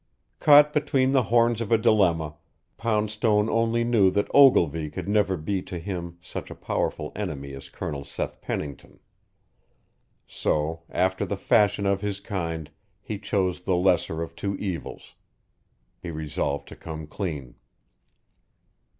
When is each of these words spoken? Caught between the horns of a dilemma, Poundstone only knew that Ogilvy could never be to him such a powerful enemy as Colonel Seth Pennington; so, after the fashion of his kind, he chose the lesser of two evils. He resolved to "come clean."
Caught 0.39 0.73
between 0.73 1.11
the 1.11 1.21
horns 1.29 1.61
of 1.61 1.71
a 1.71 1.77
dilemma, 1.77 2.33
Poundstone 2.75 3.47
only 3.51 3.83
knew 3.83 4.09
that 4.09 4.31
Ogilvy 4.33 4.89
could 4.89 5.07
never 5.07 5.37
be 5.37 5.61
to 5.61 5.77
him 5.77 6.17
such 6.21 6.49
a 6.49 6.55
powerful 6.55 7.11
enemy 7.15 7.53
as 7.53 7.69
Colonel 7.69 8.03
Seth 8.03 8.41
Pennington; 8.41 8.99
so, 10.25 10.81
after 10.89 11.23
the 11.23 11.37
fashion 11.37 11.85
of 11.85 12.01
his 12.01 12.19
kind, 12.19 12.71
he 12.99 13.19
chose 13.19 13.61
the 13.61 13.75
lesser 13.75 14.23
of 14.23 14.35
two 14.35 14.55
evils. 14.55 15.13
He 16.01 16.09
resolved 16.09 16.67
to 16.69 16.75
"come 16.75 17.05
clean." 17.05 17.53